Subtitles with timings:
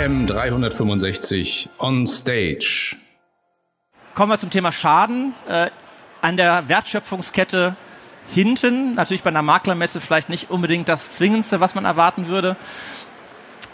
[0.00, 2.96] AM 365 on Stage.
[4.14, 5.34] Kommen wir zum Thema Schaden.
[5.46, 5.68] Äh,
[6.22, 7.76] an der Wertschöpfungskette
[8.32, 12.56] hinten, natürlich bei einer Maklermesse vielleicht nicht unbedingt das Zwingendste, was man erwarten würde.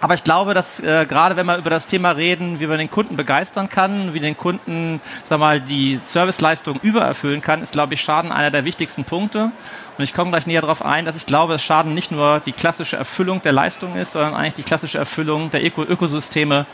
[0.01, 2.91] Aber ich glaube, dass äh, gerade wenn wir über das Thema reden, wie man den
[2.91, 8.01] Kunden begeistern kann, wie den Kunden, sag mal, die Serviceleistung übererfüllen kann, ist, glaube ich,
[8.01, 9.53] Schaden einer der wichtigsten Punkte.
[9.99, 12.53] Und ich komme gleich näher darauf ein, dass ich glaube, dass Schaden nicht nur die
[12.53, 16.67] klassische Erfüllung der Leistung ist, sondern eigentlich die klassische Erfüllung der Öko Ökosysteme,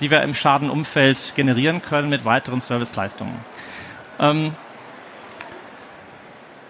[0.00, 3.36] die wir im Schadenumfeld generieren können mit weiteren Serviceleistungen.
[4.18, 4.54] Ähm,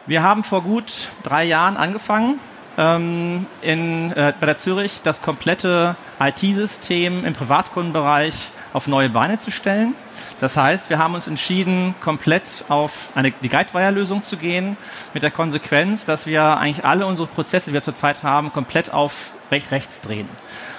[0.06, 2.38] wir haben vor gut drei Jahren angefangen,
[2.76, 8.34] ähm, in, äh, bei der Zürich das komplette IT-System im Privatkundenbereich
[8.74, 9.94] auf neue Beine zu stellen.
[10.40, 14.76] Das heißt, wir haben uns entschieden, komplett auf eine, die Guidewire-Lösung zu gehen,
[15.14, 19.32] mit der Konsequenz, dass wir eigentlich alle unsere Prozesse, die wir zurzeit haben, komplett auf
[19.50, 20.28] rechts drehen.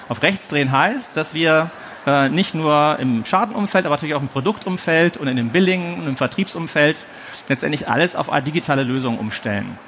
[0.08, 1.70] Auf rechts drehen heißt, dass wir
[2.06, 6.06] äh, nicht nur im Schadenumfeld, aber natürlich auch im Produktumfeld und in dem Billing und
[6.06, 7.04] im Vertriebsumfeld
[7.48, 9.78] letztendlich alles auf digitale Lösung umstellen.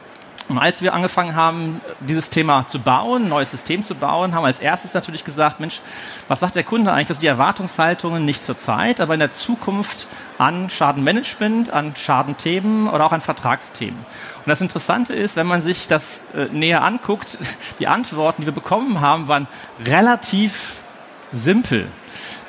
[0.49, 4.43] Und als wir angefangen haben, dieses Thema zu bauen, ein neues System zu bauen, haben
[4.43, 5.81] wir als erstes natürlich gesagt, Mensch,
[6.27, 8.25] was sagt der Kunde eigentlich, dass die Erwartungshaltungen?
[8.25, 10.07] Nicht zur Zeit, aber in der Zukunft
[10.39, 13.99] an Schadenmanagement, an Schadenthemen oder auch an Vertragsthemen.
[13.99, 17.39] Und das Interessante ist, wenn man sich das äh, näher anguckt,
[17.79, 19.49] die Antworten, die wir bekommen haben, waren
[19.85, 20.77] relativ
[21.33, 21.89] simpel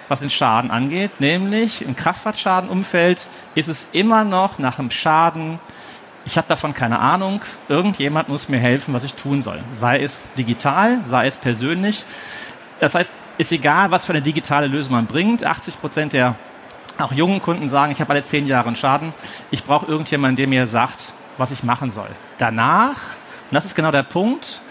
[0.09, 5.59] was den Schaden angeht, nämlich im Kraftfahrtschadenumfeld ist es immer noch nach einem Schaden
[6.30, 9.63] ich habe davon keine Ahnung, irgendjemand muss mir helfen, was ich tun soll.
[9.72, 12.05] Sei es digital, sei es persönlich.
[12.80, 15.44] Das heißt, ist egal, was für eine digitale Lösung man bringt.
[15.44, 16.36] 80 Prozent der
[16.99, 19.11] auch jungen Kunden sagen, ich habe alle zehn Jahre einen Schaden.
[19.49, 22.09] Ich brauche irgendjemanden, der mir sagt, was ich machen soll.
[22.38, 22.97] Danach,
[23.49, 24.61] und das ist genau der Punkt,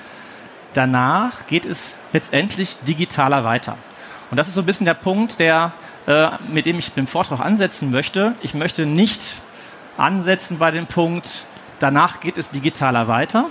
[0.75, 3.77] danach geht es letztendlich digitaler weiter.
[4.31, 5.73] Und das ist so ein bisschen der Punkt, der,
[6.07, 8.35] äh, mit dem ich den Vortrag ansetzen möchte.
[8.43, 9.41] Ich möchte nicht
[9.99, 11.45] ansetzen bei dem Punkt,
[11.79, 13.47] danach geht es digitaler weiter,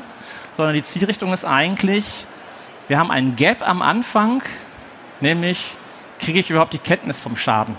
[0.56, 2.06] sondern die Zielrichtung ist eigentlich,
[2.88, 4.42] wir haben einen Gap am Anfang,
[5.20, 5.76] nämlich
[6.20, 7.76] kriege ich überhaupt die Kenntnis vom Schaden.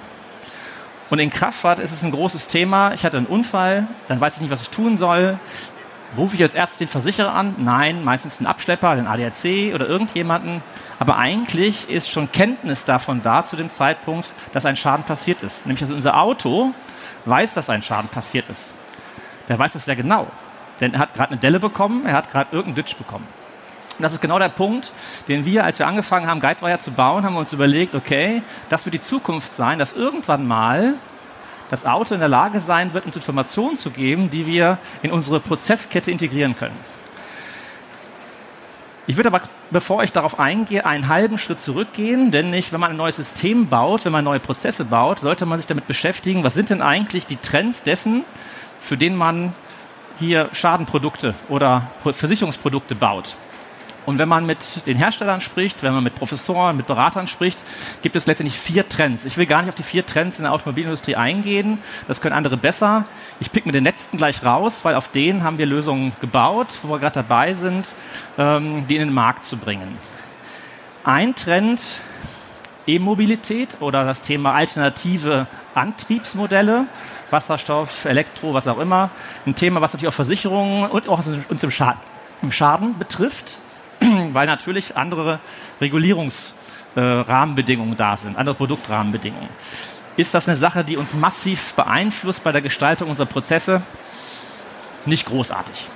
[1.11, 2.93] Und in Kraftfahrt ist es ein großes Thema.
[2.93, 5.39] Ich hatte einen Unfall, dann weiß ich nicht, was ich tun soll.
[6.17, 7.55] Rufe ich als erstes den Versicherer an?
[7.59, 10.63] Nein, meistens den Abschlepper, den ADAC oder irgendjemanden.
[10.99, 15.67] Aber eigentlich ist schon Kenntnis davon da zu dem Zeitpunkt, dass ein Schaden passiert ist.
[15.67, 16.73] Nämlich, dass unser Auto
[17.25, 18.73] weiß, dass ein Schaden passiert ist.
[19.49, 20.27] Der weiß das sehr genau.
[20.81, 23.27] Denn er hat gerade eine Delle bekommen, er hat gerade irgendeinen Ditch bekommen.
[23.99, 24.93] Und das ist genau der Punkt,
[25.27, 28.87] den wir, als wir angefangen haben, Guidewire zu bauen, haben wir uns überlegt, okay, das
[28.87, 30.95] wird die Zukunft sein, dass irgendwann mal
[31.71, 35.41] das Auto in der Lage sein wird, uns Informationen zu geben, die wir in unsere
[35.41, 36.77] Prozesskette integrieren können.
[39.09, 42.91] Ich würde aber, bevor ich darauf eingehe, einen halben Schritt zurückgehen, denn nicht, wenn man
[42.91, 46.55] ein neues System baut, wenn man neue Prozesse baut, sollte man sich damit beschäftigen, was
[46.55, 48.25] sind denn eigentlich die Trends dessen,
[48.81, 49.55] für den man
[50.19, 53.37] hier Schadenprodukte oder Versicherungsprodukte baut.
[54.09, 57.63] Und wenn man mit den Herstellern spricht, wenn man mit Professoren, mit Beratern spricht,
[58.01, 59.27] gibt es letztendlich vier Trends.
[59.27, 61.77] Ich will gar nicht auf die vier Trends in der Automobilindustrie eingehen.
[62.07, 63.05] Das können andere besser.
[63.39, 66.89] Ich pick mir den letzten gleich raus, weil auf denen haben wir Lösungen gebaut, wo
[66.89, 67.95] wir gerade dabei sind,
[68.39, 69.99] ähm, die in den Markt zu bringen.
[71.05, 71.79] Ein Trend,
[72.89, 76.87] E-Mobilität oder das Thema alternative Antriebsmodelle,
[77.31, 79.11] Wasserstoff, Elektro, was auch immer.
[79.47, 82.01] Ein Thema, was natürlich auch Versicherungen und auch uns im Schaden,
[82.43, 83.59] im Schaden betrifft.
[84.33, 85.41] weil natürlich andere
[85.81, 89.49] Regulierungsrahmenbedingungen äh, da sind, andere Produktrahmenbedingungen.
[90.17, 93.83] Ist das eine Sache, die uns massiv beeinflusst bei der Gestaltung unserer Prozesse?
[95.07, 95.89] Nicht großartig.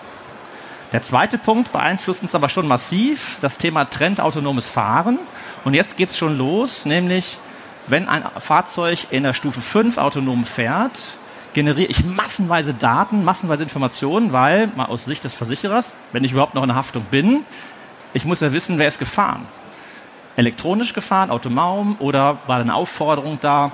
[0.93, 5.19] Der zweite Punkt beeinflusst uns aber schon massiv, das Thema Trend autonomes Fahren.
[5.65, 7.39] Und jetzt geht es schon los, nämlich
[7.87, 11.15] wenn ein Fahrzeug in der Stufe 5 autonom fährt,
[11.55, 16.55] generiere ich massenweise Daten, massenweise Informationen, weil, mal aus Sicht des Versicherers, wenn ich überhaupt
[16.55, 17.45] noch in der Haftung bin,
[18.13, 19.47] ich muss ja wissen, wer ist gefahren.
[20.37, 23.73] Elektronisch gefahren, autonom oder war eine Aufforderung da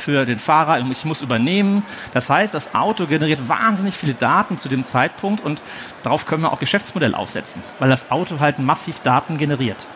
[0.00, 1.84] für den Fahrer, ich muss übernehmen.
[2.14, 5.62] Das heißt, das Auto generiert wahnsinnig viele Daten zu dem Zeitpunkt und
[6.02, 9.86] darauf können wir auch Geschäftsmodell aufsetzen, weil das Auto halt massiv Daten generiert.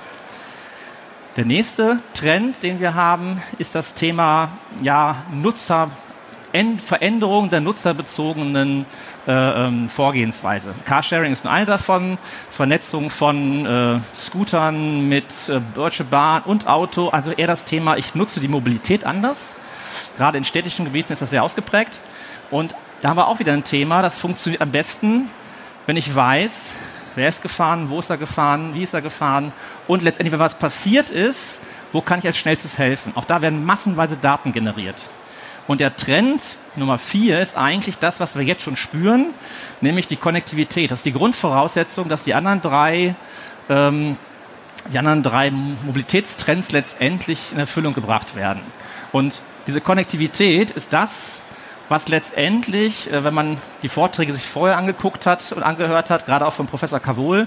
[1.36, 5.90] Der nächste Trend, den wir haben, ist das Thema ja, Nutzer,
[6.76, 8.84] Veränderung der nutzerbezogenen
[9.26, 10.74] äh, ähm, Vorgehensweise.
[10.84, 12.18] Carsharing ist nur eine davon,
[12.50, 18.14] Vernetzung von äh, Scootern mit äh, Deutsche Bahn und Auto, also eher das Thema, ich
[18.14, 19.56] nutze die Mobilität anders.
[20.16, 22.00] Gerade in städtischen Gebieten ist das sehr ausgeprägt.
[22.50, 25.30] Und da haben wir auch wieder ein Thema, das funktioniert am besten,
[25.86, 26.72] wenn ich weiß,
[27.14, 29.52] wer ist gefahren, wo ist er gefahren, wie ist er gefahren
[29.88, 31.60] und letztendlich, wenn was passiert ist,
[31.92, 33.12] wo kann ich als schnellstes helfen.
[33.16, 35.04] Auch da werden massenweise Daten generiert.
[35.66, 36.42] Und der Trend
[36.74, 39.34] Nummer vier ist eigentlich das, was wir jetzt schon spüren,
[39.80, 40.90] nämlich die Konnektivität.
[40.90, 43.14] Das ist die Grundvoraussetzung, dass die anderen drei,
[43.68, 44.16] ähm,
[44.92, 48.62] die anderen drei Mobilitätstrends letztendlich in Erfüllung gebracht werden.
[49.12, 51.40] Und diese Konnektivität ist das,
[51.92, 56.46] was letztendlich, äh, wenn man die Vorträge sich vorher angeguckt hat und angehört hat, gerade
[56.46, 57.46] auch von Professor Kavol,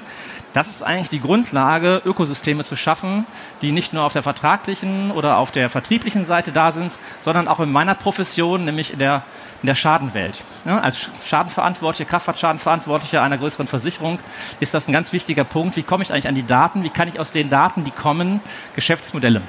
[0.53, 3.25] das ist eigentlich die Grundlage, Ökosysteme zu schaffen,
[3.61, 7.59] die nicht nur auf der vertraglichen oder auf der vertrieblichen Seite da sind, sondern auch
[7.59, 9.23] in meiner Profession, nämlich in der,
[9.63, 10.43] in der Schadenwelt.
[10.63, 14.19] Ja, als Schadenverantwortlicher, Kraftfahrtschadenverantwortlicher einer größeren Versicherung
[14.59, 15.75] ist das ein ganz wichtiger Punkt.
[15.75, 16.83] Wie komme ich eigentlich an die Daten?
[16.83, 18.41] Wie kann ich aus den Daten, die kommen,
[18.75, 19.41] Geschäftsmodelle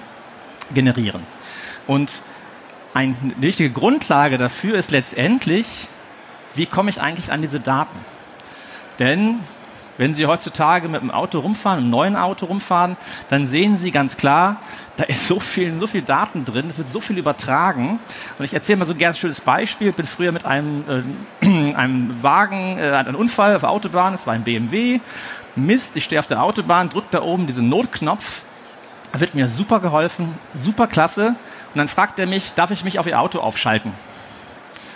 [0.73, 1.23] generieren?
[1.87, 2.11] Und
[2.97, 5.67] eine wichtige Grundlage dafür ist letztendlich,
[6.55, 7.99] wie komme ich eigentlich an diese Daten?
[8.99, 9.41] Denn
[9.99, 12.97] wenn Sie heutzutage mit einem Auto rumfahren, einem neuen Auto rumfahren,
[13.29, 14.63] dann sehen Sie ganz klar,
[14.97, 17.99] da ist so viel, so viel Daten drin, es wird so viel übertragen.
[18.39, 19.89] Und ich erzähle mal so ein ganz schönes Beispiel.
[19.89, 21.05] Ich bin früher mit einem,
[21.43, 25.01] äh, einem Wagen, äh, einen Unfall auf der Autobahn, es war ein BMW.
[25.55, 28.46] Mist, ich stehe auf der Autobahn, drücke da oben diesen Notknopf,
[29.13, 31.29] wird mir super geholfen, super klasse.
[31.29, 33.93] Und dann fragt er mich, darf ich mich auf Ihr Auto aufschalten?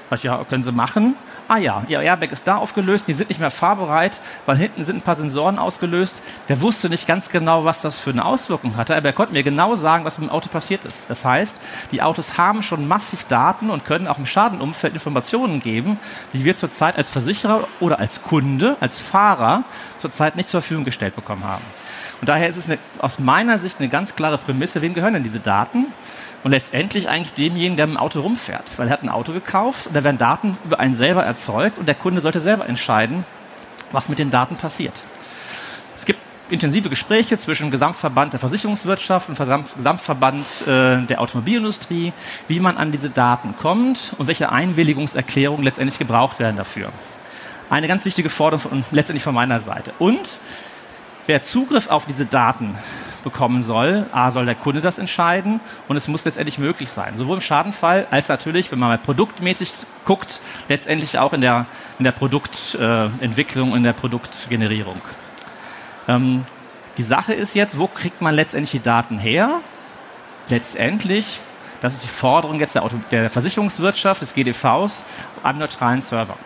[0.09, 1.15] Was ja, können Sie machen.
[1.51, 4.99] Ah ja, Ihr Airbag ist da aufgelöst, die sind nicht mehr fahrbereit, weil hinten sind
[4.99, 6.23] ein paar Sensoren ausgelöst.
[6.49, 9.43] Der wusste nicht ganz genau, was das für eine Auswirkung hatte, aber er konnte mir
[9.43, 11.11] genau sagen, was mit dem Auto passiert ist.
[11.11, 11.57] Das heißt,
[11.91, 15.99] die Autos haben schon massiv Daten und können auch im Schadenumfeld Informationen geben,
[16.33, 19.65] die wir zurzeit als Versicherer oder als Kunde, als Fahrer
[19.97, 21.65] zurzeit nicht zur Verfügung gestellt bekommen haben.
[22.21, 25.25] Und daher ist es eine, aus meiner Sicht eine ganz klare Prämisse, wem gehören denn
[25.25, 25.87] diese Daten?
[26.43, 28.79] Und letztendlich eigentlich demjenigen, der mit dem Auto rumfährt.
[28.79, 31.87] Weil er hat ein Auto gekauft und da werden Daten über einen selber erzeugt und
[31.87, 33.25] der Kunde sollte selber entscheiden,
[33.93, 35.03] was mit den Daten passiert.
[35.97, 36.21] Es gibt
[36.51, 42.13] intensive Gespräche zwischen dem Gesamtverband der Versicherungswirtschaft und Gesamtverband äh, der Automobilindustrie,
[42.49, 46.93] wie man an diese Daten kommt und welche Einwilligungserklärungen letztendlich gebraucht werden dafür.
[47.69, 49.93] Eine ganz wichtige Forderung von, letztendlich von meiner Seite.
[49.99, 50.29] Und
[51.27, 52.77] wer Zugriff auf diese Daten
[53.21, 57.17] bekommen soll, A, soll der Kunde das entscheiden und es muss letztendlich möglich sein.
[57.17, 59.73] Sowohl im Schadenfall als natürlich, wenn man mal produktmäßig
[60.05, 61.67] guckt, letztendlich auch in der,
[61.99, 65.01] in der Produktentwicklung, in der Produktgenerierung.
[66.09, 66.45] Ähm,
[66.97, 69.61] die Sache ist jetzt, wo kriegt man letztendlich die Daten her?
[70.49, 71.41] Letztendlich,
[71.81, 75.05] das ist die Forderung jetzt der, Auto, der Versicherungswirtschaft, des GDVs,
[75.43, 76.37] am neutralen Server.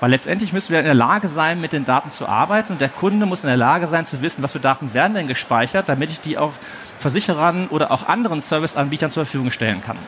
[0.00, 2.88] Weil letztendlich müssen wir in der Lage sein, mit den Daten zu arbeiten und der
[2.88, 6.10] Kunde muss in der Lage sein zu wissen, was für Daten werden denn gespeichert, damit
[6.10, 6.52] ich die auch
[6.98, 9.98] Versicherern oder auch anderen Serviceanbietern zur Verfügung stellen kann.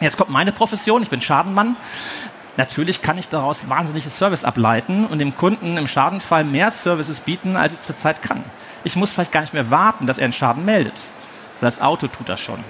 [0.00, 1.76] Jetzt kommt meine Profession, ich bin Schadenmann.
[2.56, 7.56] Natürlich kann ich daraus wahnsinnige Service ableiten und dem Kunden im Schadenfall mehr Services bieten,
[7.56, 8.44] als ich zurzeit kann.
[8.84, 11.00] Ich muss vielleicht gar nicht mehr warten, dass er einen Schaden meldet.
[11.60, 12.62] Das Auto tut das schon.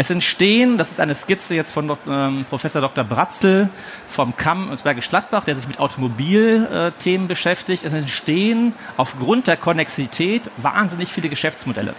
[0.00, 3.04] Es entstehen, das ist eine Skizze jetzt von ähm, Professor Dr.
[3.04, 3.68] Bratzel
[4.08, 7.84] vom Kamm und Bergisch Gladbach, der sich mit Automobilthemen beschäftigt.
[7.84, 11.94] Es entstehen aufgrund der Konnexität wahnsinnig viele Geschäftsmodelle.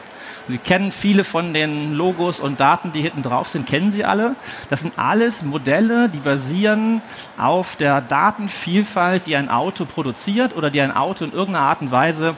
[0.48, 4.36] Sie kennen viele von den Logos und Daten, die hinten drauf sind, kennen Sie alle.
[4.71, 7.03] Das sind alles Modelle, die basieren
[7.38, 11.91] auf der Datenvielfalt, die ein Auto produziert oder die ein Auto in irgendeiner Art und
[11.91, 12.36] Weise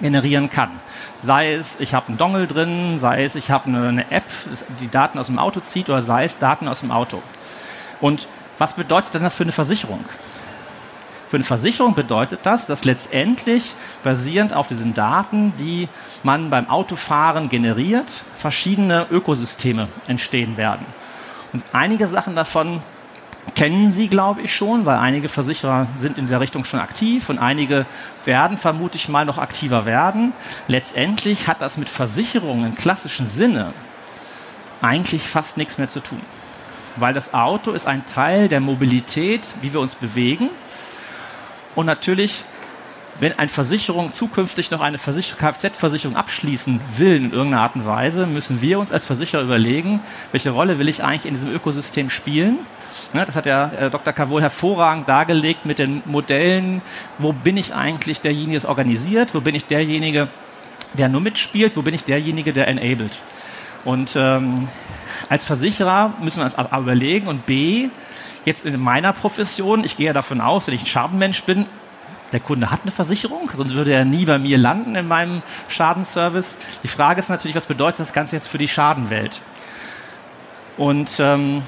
[0.00, 0.80] generieren kann.
[1.18, 4.24] Sei es, ich habe einen Dongle drin, sei es, ich habe eine, App,
[4.80, 7.22] die Daten aus dem Auto zieht, oder sei es Daten aus dem Auto.
[8.00, 8.26] Und
[8.58, 10.04] was bedeutet denn das für eine Versicherung?
[11.28, 15.88] Für eine Versicherung bedeutet das, dass letztendlich basierend auf diesen Daten, die
[16.22, 20.84] man beim Autofahren generiert, verschiedene Ökosysteme entstehen werden.
[21.54, 22.82] Und einige Sachen davon
[23.54, 27.38] kennen Sie, glaube ich, schon, weil einige Versicherer sind in der Richtung schon aktiv und
[27.38, 27.86] einige
[28.24, 30.32] werden vermute ich mal noch aktiver werden.
[30.68, 33.72] Letztendlich hat das mit Versicherungen im klassischen Sinne
[34.80, 36.20] eigentlich fast nichts mehr zu tun.
[36.96, 40.50] Weil das Auto ist ein Teil der Mobilität, wie wir uns bewegen.
[41.74, 42.44] Und natürlich,
[43.18, 48.60] wenn eine Versicherung zukünftig noch eine Kfz-Versicherung abschließen will in irgendeiner Art und Weise, müssen
[48.60, 50.00] wir uns als Versicherer überlegen,
[50.32, 52.58] welche Rolle will ich eigentlich in diesem Ökosystem spielen
[53.12, 54.12] das hat ja äh, Dr.
[54.12, 56.82] Kavol hervorragend dargelegt mit den Modellen.
[57.18, 59.34] Wo bin ich eigentlich derjenige, der es organisiert?
[59.34, 60.28] Wo bin ich derjenige,
[60.94, 61.76] der nur mitspielt?
[61.76, 63.18] Wo bin ich derjenige, der enabled?
[63.84, 64.68] Und ähm,
[65.28, 67.88] als Versicherer müssen wir uns aber überlegen und B,
[68.44, 71.66] jetzt in meiner Profession, ich gehe ja davon aus, wenn ich ein Schadenmensch bin,
[72.32, 76.56] der Kunde hat eine Versicherung, sonst würde er nie bei mir landen in meinem Schadenservice.
[76.82, 79.42] Die Frage ist natürlich, was bedeutet das Ganze jetzt für die Schadenwelt?
[80.78, 81.62] Und ähm,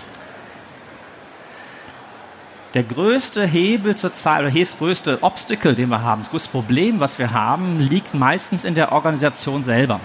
[2.74, 6.98] der größte Hebel zur Zahl, oder das größte Obstacle, den wir haben, das größte Problem,
[6.98, 10.00] was wir haben, liegt meistens in der Organisation selber.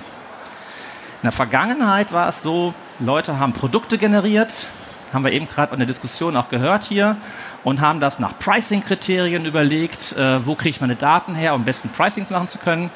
[1.21, 4.67] In der Vergangenheit war es so, Leute haben Produkte generiert,
[5.11, 7.17] haben wir eben gerade in der Diskussion auch gehört hier,
[7.63, 11.89] und haben das nach Pricing-Kriterien überlegt, äh, wo kriege ich meine Daten her, um besten
[11.89, 12.91] Pricings machen zu können.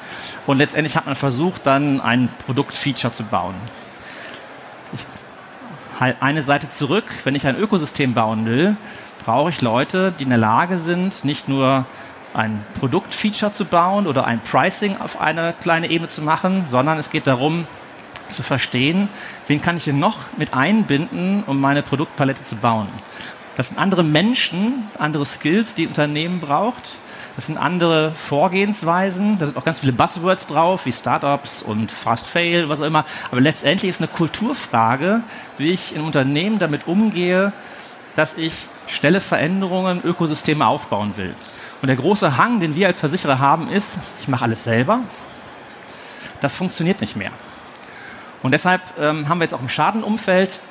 [0.46, 3.56] Und letztendlich hat man versucht, dann ein Produktfeature zu bauen.
[4.94, 5.04] Ich,
[6.00, 8.76] halt eine Seite zurück, wenn ich ein Ökosystem bauen will,
[9.24, 11.86] brauche ich Leute, die in der Lage sind, nicht nur
[12.34, 17.10] ein Produktfeature zu bauen oder ein Pricing auf eine kleine Ebene zu machen, sondern es
[17.10, 17.66] geht darum,
[18.28, 19.08] zu verstehen,
[19.46, 22.88] wen kann ich denn noch mit einbinden, um meine Produktpalette zu bauen.
[23.56, 26.90] Das sind andere Menschen, andere Skills, die Unternehmen braucht.
[27.36, 29.38] Das sind andere Vorgehensweisen.
[29.38, 33.04] Da sind auch ganz viele Buzzwords drauf, wie Startups und Fast Fail, was auch immer.
[33.30, 35.22] Aber letztendlich ist eine Kulturfrage,
[35.58, 37.52] wie ich im Unternehmen damit umgehe,
[38.16, 38.54] dass ich
[38.86, 41.34] schnelle Veränderungen, Ökosysteme aufbauen will.
[41.82, 45.00] Und der große Hang, den wir als Versicherer haben, ist, ich mache alles selber.
[46.40, 47.30] Das funktioniert nicht mehr.
[48.42, 50.60] Und deshalb ähm, haben wir jetzt auch im Schadenumfeld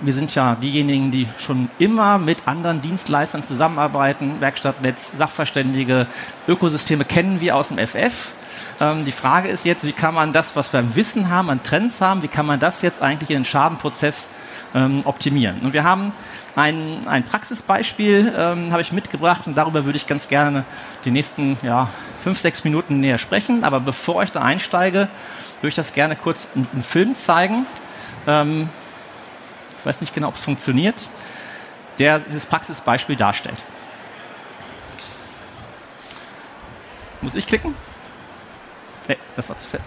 [0.00, 6.06] wir sind ja diejenigen, die schon immer mit anderen Dienstleistern zusammenarbeiten, Werkstattnetz, Sachverständige,
[6.48, 8.32] Ökosysteme kennen wir aus dem FF.
[8.80, 11.62] Ähm, die Frage ist jetzt, wie kann man das, was wir an Wissen haben, an
[11.62, 14.28] Trends haben, wie kann man das jetzt eigentlich in den Schadenprozess
[14.74, 15.60] ähm, optimieren?
[15.60, 16.12] Und wir haben
[16.56, 20.64] ein, ein Praxisbeispiel, ähm, habe ich mitgebracht und darüber würde ich ganz gerne
[21.04, 21.88] die nächsten ja,
[22.22, 23.64] fünf, sechs Minuten näher sprechen.
[23.64, 25.08] Aber bevor ich da einsteige,
[25.60, 27.66] würde ich das gerne kurz in, in Film zeigen.
[28.26, 28.68] Ähm,
[29.78, 31.08] ich weiß nicht genau, ob es funktioniert,
[31.98, 33.64] der dieses Praxisbeispiel darstellt.
[37.22, 37.74] Muss ich klicken?
[39.08, 39.80] Nee, das war zu viel.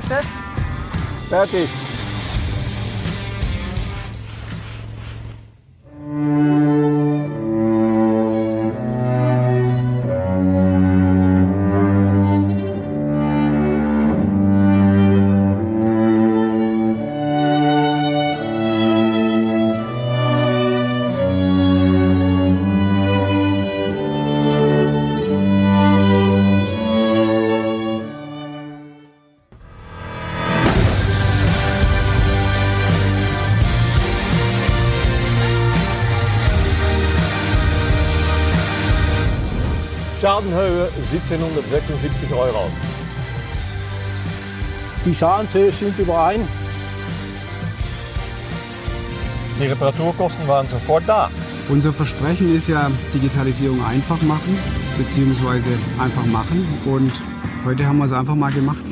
[0.00, 0.28] fresh test.
[1.28, 1.91] 30.
[41.34, 42.70] 1876 Euro.
[45.04, 46.40] Die Scharenzähne stimmt überein.
[49.60, 51.30] Die Reparaturkosten waren sofort da.
[51.68, 54.58] Unser Versprechen ist ja Digitalisierung einfach machen,
[54.98, 56.66] beziehungsweise einfach machen.
[56.84, 57.12] Und
[57.64, 58.84] heute haben wir es einfach mal gemacht.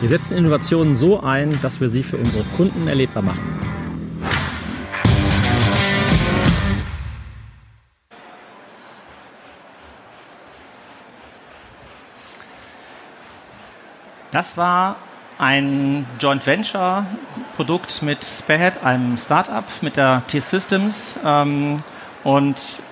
[0.00, 3.55] Wir setzen Innovationen so ein, dass wir sie für unsere Kunden erlebbar machen.
[14.36, 14.96] Das war
[15.38, 17.06] ein Joint Venture
[17.56, 21.18] Produkt mit Sparehead, einem Startup mit der T-Systems.
[21.24, 21.78] Ähm,
[22.22, 22.82] und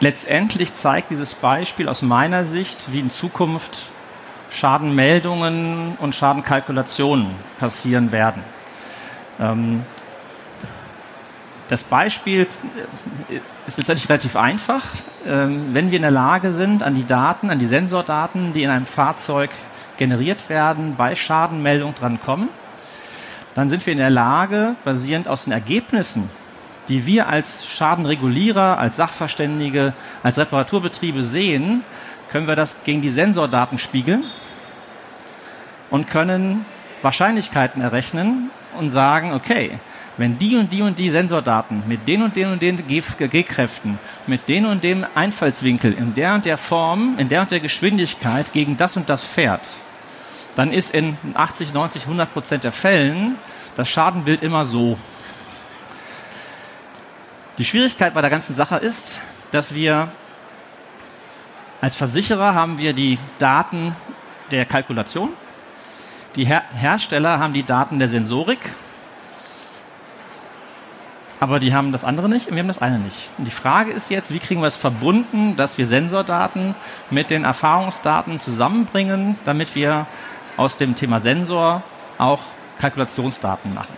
[0.00, 3.92] letztendlich zeigt dieses Beispiel aus meiner Sicht, wie in Zukunft
[4.50, 7.28] Schadenmeldungen und Schadenkalkulationen
[7.60, 8.42] passieren werden.
[9.38, 9.84] Ähm,
[11.68, 12.48] das Beispiel
[13.68, 14.82] ist letztendlich relativ einfach.
[15.24, 18.70] Ähm, wenn wir in der Lage sind, an die Daten, an die Sensordaten, die in
[18.70, 19.50] einem Fahrzeug
[20.00, 22.48] generiert werden, bei Schadenmeldung drankommen,
[23.54, 26.30] dann sind wir in der Lage, basierend aus den Ergebnissen,
[26.88, 29.92] die wir als Schadenregulierer, als Sachverständige,
[30.22, 31.84] als Reparaturbetriebe sehen,
[32.30, 34.24] können wir das gegen die Sensordaten spiegeln
[35.90, 36.64] und können
[37.02, 39.78] Wahrscheinlichkeiten errechnen und sagen, okay,
[40.16, 44.48] wenn die und die und die Sensordaten mit den und den und den G-Kräften, mit
[44.48, 48.76] den und dem Einfallswinkel in der und der Form, in der und der Geschwindigkeit gegen
[48.76, 49.66] das und das fährt,
[50.60, 53.36] dann ist in 80, 90, 100 Prozent der Fällen
[53.76, 54.98] das Schadenbild immer so.
[57.56, 59.18] Die Schwierigkeit bei der ganzen Sache ist,
[59.52, 60.12] dass wir
[61.80, 63.96] als Versicherer haben wir die Daten
[64.50, 65.30] der Kalkulation
[66.36, 68.60] Die Her Hersteller haben die Daten der Sensorik,
[71.40, 73.30] aber die haben das andere nicht und wir haben das eine nicht.
[73.38, 76.74] Und die Frage ist jetzt, wie kriegen wir es verbunden, dass wir Sensordaten
[77.08, 80.06] mit den Erfahrungsdaten zusammenbringen, damit wir
[80.60, 81.82] aus dem Thema Sensor
[82.18, 82.40] auch
[82.78, 83.94] Kalkulationsdaten machen.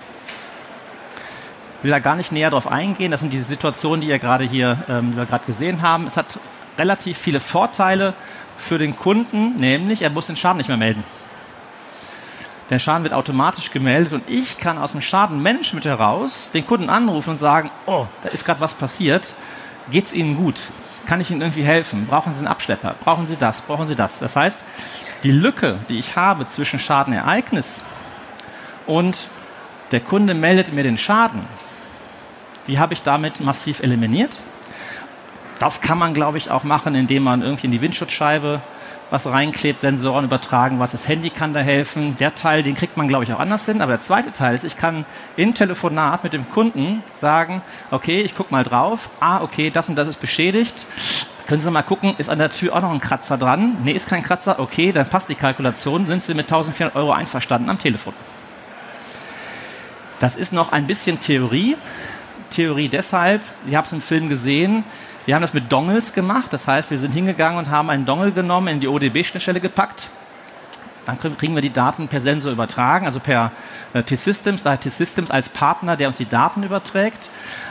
[1.78, 3.10] Ich will da gar nicht näher darauf eingehen.
[3.10, 6.06] Das sind diese Situationen, die ihr gerade hier ähm, wir gerade gesehen haben.
[6.06, 6.38] Es hat
[6.78, 8.14] relativ viele Vorteile
[8.56, 11.02] für den Kunden, nämlich er muss den Schaden nicht mehr melden.
[12.70, 17.30] Der Schaden wird automatisch gemeldet und ich kann aus dem Schadenmanagement heraus den Kunden anrufen
[17.30, 19.34] und sagen, oh, da ist gerade was passiert.
[19.90, 20.62] Geht es Ihnen gut?
[21.06, 22.06] Kann ich Ihnen irgendwie helfen?
[22.06, 22.94] Brauchen Sie einen Abschlepper?
[23.02, 23.62] Brauchen Sie das?
[23.62, 24.20] Brauchen Sie das?
[24.20, 24.64] Das heißt,
[25.22, 27.82] die Lücke, die ich habe zwischen Schadenereignis
[28.86, 29.28] und
[29.90, 31.42] der Kunde meldet mir den Schaden,
[32.66, 34.38] die habe ich damit massiv eliminiert.
[35.62, 38.60] Das kann man, glaube ich, auch machen, indem man irgendwie in die Windschutzscheibe
[39.10, 42.16] was reinklebt, Sensoren übertragen, was das Handy kann da helfen.
[42.16, 43.80] Der Teil, den kriegt man, glaube ich, auch anders hin.
[43.80, 45.04] Aber der zweite Teil ist, ich kann
[45.36, 49.08] im Telefonat mit dem Kunden sagen, okay, ich gucke mal drauf.
[49.20, 50.84] Ah, okay, das und das ist beschädigt.
[51.46, 53.76] Können Sie mal gucken, ist an der Tür auch noch ein Kratzer dran?
[53.84, 54.58] Nee, ist kein Kratzer.
[54.58, 56.08] Okay, dann passt die Kalkulation.
[56.08, 58.14] Sind Sie mit 1400 Euro einverstanden am Telefon?
[60.18, 61.76] Das ist noch ein bisschen Theorie.
[62.50, 64.82] Theorie deshalb, ich habe es im Film gesehen,
[65.26, 66.52] wir haben das mit Dongles gemacht.
[66.52, 70.08] Das heißt, wir sind hingegangen und haben einen Dongle genommen, in die ODB-Schnittstelle gepackt.
[71.04, 73.50] Dann kriegen wir die Daten per Sensor übertragen, also per
[73.92, 77.28] äh, T-Systems, daher T-Systems als Partner, der uns die Daten überträgt.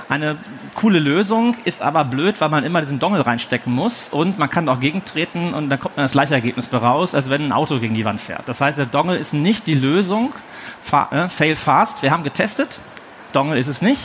[0.09, 0.37] Eine
[0.75, 4.67] coole Lösung ist aber blöd, weil man immer diesen Dongle reinstecken muss und man kann
[4.67, 7.95] auch gegentreten und dann kommt man das gleiche Ergebnis raus, als wenn ein Auto gegen
[7.95, 8.47] die Wand fährt.
[8.47, 10.33] Das heißt, der Dongle ist nicht die Lösung.
[10.91, 12.01] Äh, fail fast.
[12.01, 12.79] Wir haben getestet.
[13.31, 14.01] Dongle ist es nicht.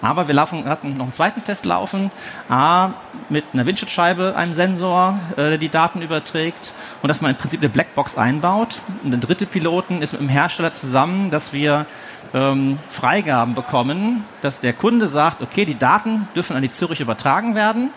[0.00, 2.10] Aber wir laufen, hatten noch einen zweiten Test laufen,
[2.48, 2.90] A,
[3.28, 7.60] mit einer Windschutzscheibe, einem Sensor, äh, der die Daten überträgt und dass man im Prinzip
[7.60, 8.80] eine Blackbox einbaut.
[9.02, 11.86] Und der dritte Piloten ist mit dem Hersteller zusammen, dass wir
[12.34, 17.54] ähm, Freigaben bekommen, dass der Kunde sagt, okay, die Daten dürfen an die Zürich übertragen
[17.54, 17.90] werden.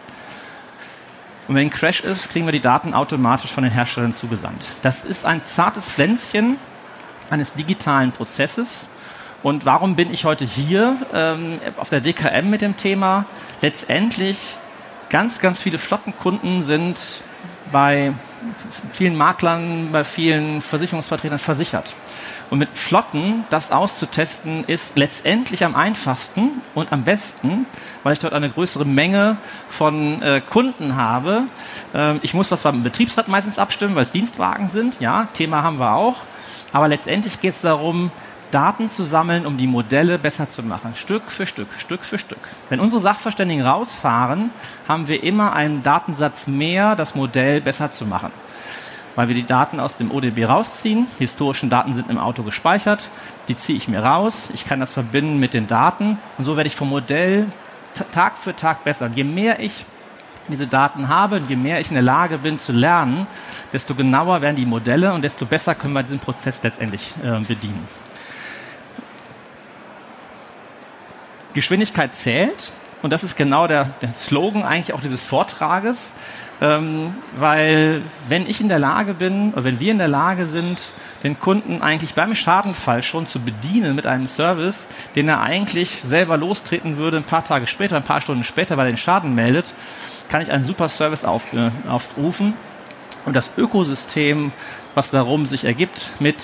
[1.47, 4.67] Und wenn ein Crash ist, kriegen wir die Daten automatisch von den Herstellern zugesandt.
[4.81, 6.57] Das ist ein zartes Pflänzchen
[7.29, 8.87] eines digitalen Prozesses,
[9.43, 13.25] und warum bin ich heute hier ähm, auf der DKM mit dem Thema?
[13.62, 14.38] Letztendlich
[15.10, 16.99] ganz, ganz viele Flottenkunden sind
[17.71, 18.13] bei
[18.91, 21.95] vielen Maklern, bei vielen Versicherungsvertretern versichert.
[22.51, 27.65] Und mit Flotten das auszutesten ist letztendlich am einfachsten und am besten,
[28.04, 29.38] weil ich dort eine größere Menge
[29.69, 31.43] von äh, Kunden habe.
[31.93, 34.99] Ähm, ich muss das dem Betriebsrat meistens abstimmen, weil es Dienstwagen sind.
[34.99, 36.17] Ja, Thema haben wir auch.
[36.73, 38.12] Aber letztendlich geht es darum,
[38.51, 40.93] Daten zu sammeln, um die Modelle besser zu machen.
[40.95, 42.39] Stück für Stück, Stück für Stück.
[42.69, 44.51] Wenn unsere Sachverständigen rausfahren,
[44.87, 48.31] haben wir immer einen Datensatz mehr, das Modell besser zu machen.
[49.15, 51.07] Weil wir die Daten aus dem ODB rausziehen.
[51.19, 53.09] Die historischen Daten sind im Auto gespeichert.
[53.47, 54.49] Die ziehe ich mir raus.
[54.53, 56.17] Ich kann das verbinden mit den Daten.
[56.37, 57.47] Und so werde ich vom Modell
[58.13, 59.05] Tag für Tag besser.
[59.05, 59.85] Und je mehr ich
[60.47, 63.27] diese Daten habe und je mehr ich in der Lage bin zu lernen,
[63.73, 67.87] desto genauer werden die Modelle und desto besser können wir diesen Prozess letztendlich äh, bedienen.
[71.53, 72.71] Geschwindigkeit zählt.
[73.01, 76.11] Und das ist genau der, der Slogan eigentlich auch dieses Vortrages.
[76.61, 80.89] Ähm, weil wenn ich in der Lage bin, oder wenn wir in der Lage sind,
[81.23, 86.37] den Kunden eigentlich beim Schadenfall schon zu bedienen mit einem Service, den er eigentlich selber
[86.37, 89.73] lostreten würde ein paar Tage später, ein paar Stunden später, weil er den Schaden meldet,
[90.29, 92.53] kann ich einen super Service auf, äh, aufrufen.
[93.25, 94.51] Und das Ökosystem,
[94.93, 96.43] was darum sich ergibt mit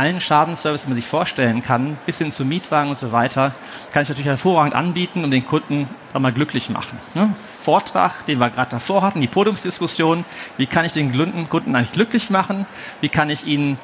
[0.00, 3.54] allen Schadenservice, die man sich vorstellen kann, bis hin zu Mietwagen und so weiter,
[3.92, 6.98] kann ich natürlich hervorragend anbieten und den Kunden mal glücklich machen.
[7.12, 7.34] Ne?
[7.62, 10.24] Vortrag, den wir gerade davor hatten, die Podiumsdiskussion,
[10.56, 11.12] wie kann ich den
[11.50, 12.64] Kunden eigentlich glücklich machen,
[13.02, 13.78] wie kann ich ihn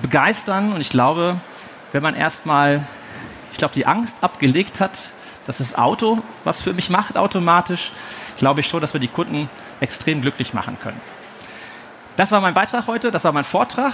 [0.00, 1.36] begeistern und ich glaube,
[1.92, 2.86] wenn man erstmal,
[3.52, 5.10] ich glaube, die Angst abgelegt hat,
[5.46, 7.92] dass das Auto was für mich macht automatisch,
[8.38, 11.00] glaube ich schon, dass wir die Kunden extrem glücklich machen können.
[12.16, 13.92] Das war mein Beitrag heute, das war mein Vortrag.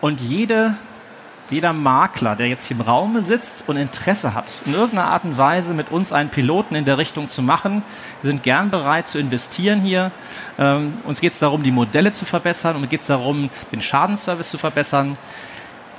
[0.00, 0.76] Und jede,
[1.50, 5.38] jeder Makler, der jetzt hier im Raum sitzt und Interesse hat, in irgendeiner Art und
[5.38, 7.82] Weise mit uns einen Piloten in der Richtung zu machen,
[8.22, 10.10] wir sind gern bereit zu investieren hier.
[10.58, 14.50] Ähm, uns geht es darum, die Modelle zu verbessern und geht es darum, den Schadensservice
[14.50, 15.16] zu verbessern.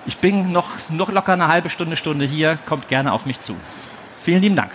[0.05, 3.55] Ich bin noch, noch locker eine halbe Stunde, Stunde hier, kommt gerne auf mich zu.
[4.21, 4.71] Vielen lieben Dank.